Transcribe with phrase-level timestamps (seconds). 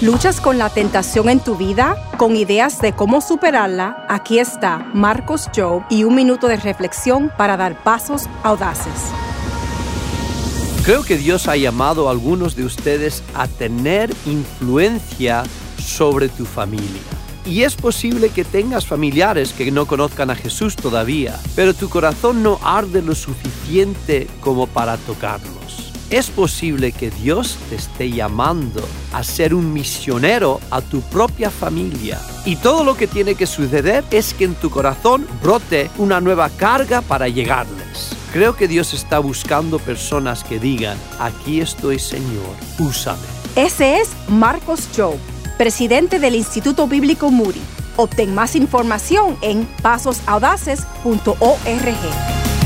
[0.00, 1.96] ¿Luchas con la tentación en tu vida?
[2.18, 4.06] ¿Con ideas de cómo superarla?
[4.08, 8.92] Aquí está Marcos Job y un minuto de reflexión para dar pasos audaces.
[10.84, 15.42] Creo que Dios ha llamado a algunos de ustedes a tener influencia
[15.84, 17.02] sobre tu familia.
[17.44, 22.44] Y es posible que tengas familiares que no conozcan a Jesús todavía, pero tu corazón
[22.44, 25.87] no arde lo suficiente como para tocarlos.
[26.10, 28.82] Es posible que Dios te esté llamando
[29.12, 32.18] a ser un misionero a tu propia familia.
[32.46, 36.48] Y todo lo que tiene que suceder es que en tu corazón brote una nueva
[36.48, 38.16] carga para llegarles.
[38.32, 43.20] Creo que Dios está buscando personas que digan, aquí estoy Señor, úsame.
[43.54, 45.18] Ese es Marcos Job,
[45.58, 47.60] presidente del Instituto Bíblico Moody.
[47.96, 52.57] Obtén más información en pasosaudaces.org.